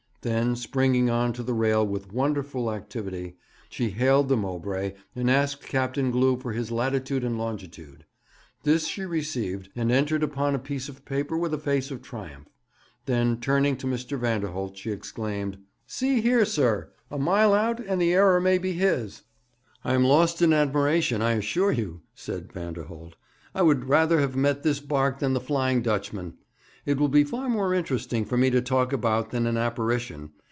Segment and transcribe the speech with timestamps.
[0.23, 3.37] Then, springing on to the rail with wonderful activity,
[3.69, 8.05] she hailed the Mowbray, and asked Captain Glew for his latitude and longitude.
[8.61, 12.49] This she received, and entered upon a piece of paper with a face of triumph.
[13.07, 14.15] Then, turning to Mr.
[14.15, 16.91] Vanderholt, she exclaimed: 'See here, sir!
[17.09, 19.23] A mile out, and the error may be his.'
[19.83, 23.15] 'I am lost in admiration, I assure you,' said Vanderholt.
[23.55, 26.35] 'I would rather have met this barque than the Flying Dutchman.
[26.83, 30.31] It will be far more interesting to me to talk about than an apparition.